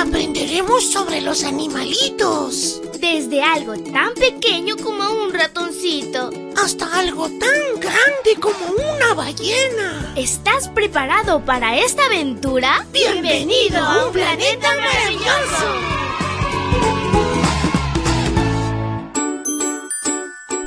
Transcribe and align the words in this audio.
aprenderemos 0.00 0.90
sobre 0.90 1.20
los 1.20 1.44
animalitos. 1.44 2.80
Desde 3.00 3.42
algo 3.42 3.74
tan 3.76 4.14
pequeño 4.14 4.76
como 4.76 5.04
un 5.24 5.32
ratoncito. 5.32 6.30
Hasta 6.56 6.98
algo 6.98 7.28
tan 7.28 7.80
grande 7.80 8.40
como 8.40 8.58
una 8.94 9.14
ballena. 9.14 10.14
¿Estás 10.16 10.68
preparado 10.68 11.44
para 11.44 11.78
esta 11.78 12.06
aventura? 12.06 12.86
Bienvenido 12.92 13.78
a 13.78 14.06
un 14.06 14.12
planeta 14.12 14.68
maravilloso. 14.76 15.66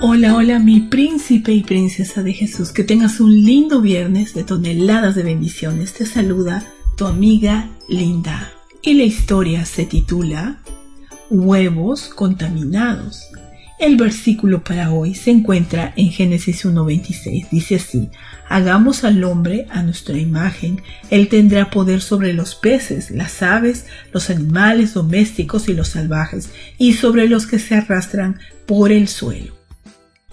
Hola, 0.02 0.36
hola, 0.36 0.59
mi 0.59 0.81
príncipe 0.81 1.54
y 1.54 1.63
princesa 1.63 2.21
de 2.21 2.34
Jesús. 2.34 2.71
Que 2.71 2.84
tengas 2.84 3.20
un 3.20 3.31
lindo 3.31 3.81
viernes 3.81 4.36
de 4.36 4.43
toneladas 4.43 5.15
de 5.15 5.23
bendiciones. 5.23 5.93
Te 5.93 6.05
saluda 6.05 6.63
tu 6.97 7.07
amiga 7.07 7.70
Linda. 7.88 8.62
Y 8.86 8.95
la 8.95 9.04
historia 9.04 9.65
se 9.65 9.86
titula 9.86 10.58
Huevos 11.30 12.09
contaminados. 12.09 13.30
El 13.80 13.95
versículo 13.95 14.62
para 14.62 14.91
hoy 14.91 15.16
se 15.16 15.31
encuentra 15.31 15.94
en 15.95 16.09
Génesis 16.09 16.66
1.26. 16.66 17.49
Dice 17.49 17.75
así, 17.75 18.09
Hagamos 18.49 19.05
al 19.05 19.23
hombre 19.23 19.67
a 19.70 19.84
nuestra 19.84 20.17
imagen. 20.17 20.81
Él 21.09 21.30
tendrá 21.30 21.70
poder 21.70 22.02
sobre 22.02 22.34
los 22.34 22.55
peces, 22.55 23.09
las 23.09 23.41
aves, 23.41 23.85
los 24.11 24.30
animales 24.30 24.95
domésticos 24.95 25.70
y 25.70 25.73
los 25.73 25.88
salvajes, 25.88 26.50
y 26.77 26.91
sobre 26.91 27.30
los 27.30 27.47
que 27.47 27.59
se 27.59 27.75
arrastran 27.75 28.38
por 28.66 28.91
el 28.91 29.08
suelo. 29.08 29.53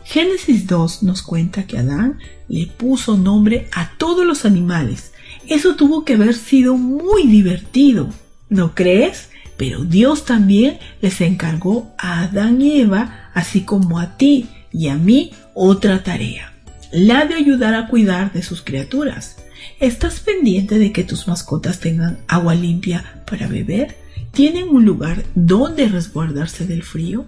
Génesis 0.03 0.67
2 0.67 1.05
nos 1.05 1.23
cuenta 1.23 1.69
que 1.69 1.79
Adán 1.79 2.19
le 2.49 2.67
puso 2.67 3.17
nombre 3.17 3.69
a 3.71 3.93
todos 3.97 4.27
los 4.27 4.45
animales. 4.45 5.13
Eso 5.47 5.77
tuvo 5.77 6.05
que 6.05 6.15
haber 6.15 6.35
sido 6.35 6.77
muy 6.77 7.29
divertido, 7.29 8.13
¿no 8.51 8.75
crees? 8.75 9.31
Pero 9.57 9.85
Dios 9.85 10.25
también 10.25 10.79
les 11.01 11.21
encargó 11.21 11.95
a 11.97 12.21
Adán 12.23 12.61
y 12.61 12.81
Eva, 12.81 13.31
así 13.35 13.63
como 13.63 13.99
a 13.99 14.17
ti 14.17 14.49
y 14.73 14.89
a 14.89 14.97
mí, 14.97 15.33
otra 15.55 16.03
tarea, 16.03 16.53
la 16.93 17.25
de 17.25 17.35
ayudar 17.35 17.75
a 17.75 17.89
cuidar 17.89 18.33
de 18.33 18.43
sus 18.43 18.63
criaturas. 18.63 19.37
¿Estás 19.79 20.21
pendiente 20.21 20.79
de 20.79 20.93
que 20.93 21.05
tus 21.05 21.29
mascotas 21.29 21.81
tengan 21.81 22.19
agua 22.29 22.55
limpia 22.55 23.23
para 23.27 23.47
beber? 23.47 23.97
¿Tienen 24.33 24.69
un 24.69 24.85
lugar 24.85 25.25
donde 25.35 25.89
resguardarse 25.89 26.67
del 26.67 26.83
frío? 26.83 27.27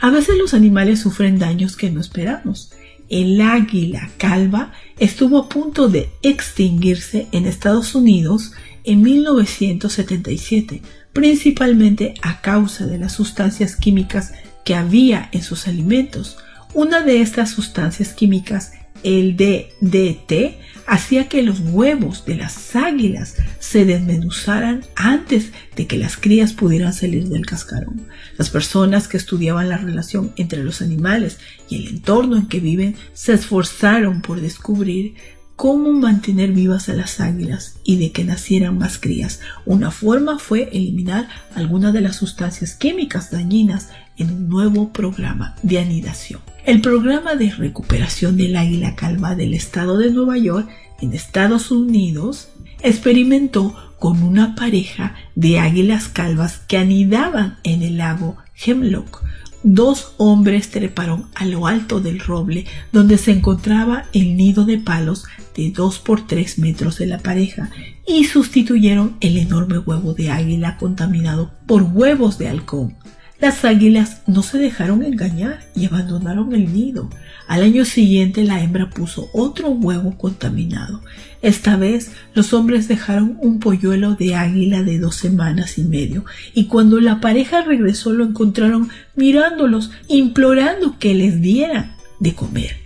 A 0.00 0.10
veces 0.10 0.36
los 0.36 0.54
animales 0.54 1.00
sufren 1.00 1.38
daños 1.38 1.76
que 1.76 1.90
no 1.90 2.00
esperamos. 2.00 2.72
El 3.08 3.40
águila 3.40 4.10
calva 4.18 4.72
estuvo 4.98 5.38
a 5.38 5.48
punto 5.48 5.88
de 5.88 6.10
extinguirse 6.22 7.28
en 7.32 7.46
Estados 7.46 7.94
Unidos 7.94 8.52
en 8.84 9.02
1977, 9.02 10.82
principalmente 11.12 12.14
a 12.22 12.40
causa 12.40 12.86
de 12.86 12.98
las 12.98 13.12
sustancias 13.12 13.76
químicas 13.76 14.32
que 14.64 14.74
había 14.74 15.28
en 15.32 15.42
sus 15.42 15.68
alimentos. 15.68 16.38
Una 16.74 17.00
de 17.00 17.20
estas 17.20 17.50
sustancias 17.50 18.12
químicas, 18.12 18.72
el 19.02 19.36
DDT, 19.36 20.56
hacía 20.86 21.28
que 21.28 21.42
los 21.42 21.60
huevos 21.60 22.24
de 22.24 22.36
las 22.36 22.76
águilas 22.76 23.34
se 23.58 23.84
desmenuzaran 23.84 24.84
antes 24.94 25.50
de 25.74 25.86
que 25.86 25.98
las 25.98 26.16
crías 26.16 26.52
pudieran 26.52 26.92
salir 26.92 27.28
del 27.28 27.44
cascarón. 27.44 28.06
Las 28.38 28.50
personas 28.50 29.08
que 29.08 29.16
estudiaban 29.16 29.68
la 29.68 29.78
relación 29.78 30.32
entre 30.36 30.62
los 30.62 30.82
animales 30.82 31.38
y 31.68 31.76
el 31.76 31.88
entorno 31.88 32.36
en 32.36 32.46
que 32.46 32.60
viven 32.60 32.94
se 33.12 33.32
esforzaron 33.32 34.22
por 34.22 34.40
descubrir 34.40 35.14
cómo 35.56 35.90
mantener 35.92 36.52
vivas 36.52 36.88
a 36.88 36.94
las 36.94 37.18
águilas 37.18 37.78
y 37.82 37.96
de 37.96 38.12
que 38.12 38.24
nacieran 38.24 38.78
más 38.78 38.98
crías. 38.98 39.40
Una 39.64 39.90
forma 39.90 40.38
fue 40.38 40.68
eliminar 40.72 41.28
algunas 41.54 41.92
de 41.92 42.02
las 42.02 42.16
sustancias 42.16 42.74
químicas 42.74 43.30
dañinas 43.30 43.88
en 44.18 44.30
un 44.30 44.48
nuevo 44.48 44.92
programa 44.92 45.56
de 45.62 45.78
anidación. 45.78 46.40
El 46.66 46.80
programa 46.80 47.36
de 47.36 47.52
recuperación 47.52 48.36
del 48.36 48.56
águila 48.56 48.96
calva 48.96 49.36
del 49.36 49.54
estado 49.54 49.98
de 49.98 50.10
Nueva 50.10 50.36
York 50.36 50.68
en 51.00 51.12
Estados 51.12 51.70
Unidos 51.70 52.48
experimentó 52.82 53.76
con 54.00 54.20
una 54.24 54.56
pareja 54.56 55.14
de 55.36 55.60
águilas 55.60 56.08
calvas 56.08 56.58
que 56.66 56.76
anidaban 56.76 57.58
en 57.62 57.82
el 57.82 57.98
lago 57.98 58.36
Hemlock 58.56 59.22
dos 59.62 60.14
hombres 60.16 60.70
treparon 60.70 61.26
a 61.34 61.44
lo 61.44 61.66
alto 61.66 62.00
del 62.00 62.20
roble 62.20 62.66
donde 62.92 63.16
se 63.16 63.32
encontraba 63.32 64.04
el 64.12 64.36
nido 64.36 64.64
de 64.64 64.78
palos 64.78 65.24
de 65.56 65.70
dos 65.70 65.98
por 65.98 66.26
tres 66.26 66.58
metros 66.58 66.98
de 66.98 67.06
la 67.06 67.18
pareja 67.18 67.70
y 68.06 68.24
sustituyeron 68.24 69.16
el 69.20 69.36
enorme 69.38 69.78
huevo 69.78 70.14
de 70.14 70.30
águila 70.30 70.76
contaminado 70.78 71.50
por 71.66 71.82
huevos 71.82 72.38
de 72.38 72.48
halcón. 72.48 72.96
Las 73.38 73.66
águilas 73.66 74.22
no 74.26 74.42
se 74.42 74.56
dejaron 74.56 75.02
engañar 75.02 75.60
y 75.74 75.84
abandonaron 75.84 76.54
el 76.54 76.72
nido. 76.72 77.10
Al 77.46 77.62
año 77.62 77.84
siguiente 77.84 78.44
la 78.44 78.62
hembra 78.62 78.88
puso 78.88 79.28
otro 79.34 79.68
huevo 79.68 80.16
contaminado. 80.16 81.02
Esta 81.42 81.76
vez 81.76 82.12
los 82.34 82.54
hombres 82.54 82.88
dejaron 82.88 83.38
un 83.42 83.60
polluelo 83.60 84.14
de 84.14 84.34
águila 84.34 84.82
de 84.82 84.98
dos 84.98 85.16
semanas 85.16 85.76
y 85.76 85.82
medio 85.82 86.24
y 86.54 86.64
cuando 86.64 86.98
la 86.98 87.20
pareja 87.20 87.60
regresó 87.60 88.12
lo 88.12 88.24
encontraron 88.24 88.88
mirándolos, 89.16 89.90
implorando 90.08 90.98
que 90.98 91.14
les 91.14 91.42
dieran 91.42 91.94
de 92.20 92.34
comer. 92.34 92.76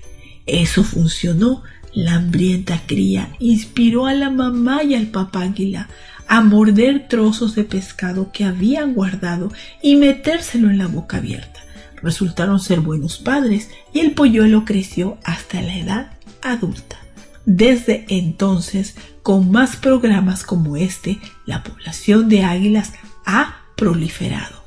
Eso 0.46 0.82
funcionó. 0.82 1.62
La 1.92 2.14
hambrienta 2.14 2.82
cría 2.86 3.30
inspiró 3.40 4.06
a 4.06 4.14
la 4.14 4.30
mamá 4.30 4.84
y 4.84 4.94
al 4.94 5.08
papá 5.08 5.42
águila 5.42 5.88
a 6.30 6.42
morder 6.42 7.08
trozos 7.08 7.56
de 7.56 7.64
pescado 7.64 8.30
que 8.30 8.44
habían 8.44 8.94
guardado 8.94 9.52
y 9.82 9.96
metérselo 9.96 10.70
en 10.70 10.78
la 10.78 10.86
boca 10.86 11.16
abierta. 11.16 11.58
Resultaron 12.04 12.60
ser 12.60 12.78
buenos 12.78 13.18
padres 13.18 13.68
y 13.92 13.98
el 13.98 14.12
polluelo 14.12 14.64
creció 14.64 15.18
hasta 15.24 15.60
la 15.60 15.76
edad 15.76 16.12
adulta. 16.40 16.98
Desde 17.46 18.06
entonces, 18.08 18.94
con 19.24 19.50
más 19.50 19.74
programas 19.74 20.44
como 20.44 20.76
este, 20.76 21.18
la 21.46 21.64
población 21.64 22.28
de 22.28 22.44
águilas 22.44 22.92
ha 23.26 23.62
proliferado. 23.74 24.62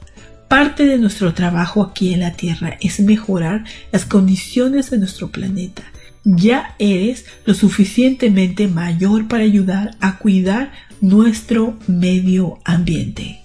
Parte 0.50 0.86
de 0.86 0.98
nuestro 0.98 1.34
trabajo 1.34 1.82
aquí 1.82 2.14
en 2.14 2.20
la 2.20 2.34
Tierra 2.34 2.78
es 2.82 3.00
mejorar 3.00 3.64
las 3.94 4.04
condiciones 4.04 4.90
de 4.90 4.98
nuestro 4.98 5.30
planeta. 5.30 5.84
Ya 6.24 6.76
eres 6.80 7.26
lo 7.46 7.54
suficientemente 7.54 8.68
mayor 8.68 9.28
para 9.28 9.44
ayudar 9.44 9.96
a 10.00 10.18
cuidar 10.18 10.72
nuestro 11.02 11.78
medio 11.88 12.60
ambiente. 12.64 13.42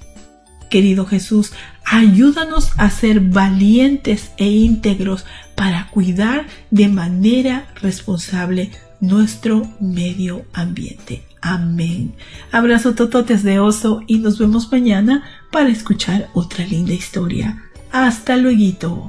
Querido 0.70 1.06
Jesús, 1.06 1.52
ayúdanos 1.84 2.70
a 2.76 2.90
ser 2.90 3.20
valientes 3.20 4.30
e 4.36 4.48
íntegros 4.48 5.24
para 5.54 5.88
cuidar 5.88 6.46
de 6.70 6.88
manera 6.88 7.66
responsable 7.80 8.70
nuestro 9.00 9.66
medio 9.80 10.44
ambiente. 10.52 11.24
Amén. 11.40 12.14
Abrazo 12.52 12.94
tototes 12.94 13.42
de 13.42 13.58
oso 13.58 14.02
y 14.06 14.18
nos 14.18 14.38
vemos 14.38 14.70
mañana 14.70 15.24
para 15.50 15.68
escuchar 15.68 16.28
otra 16.34 16.64
linda 16.66 16.92
historia. 16.92 17.64
Hasta 17.90 18.36
luego. 18.36 19.08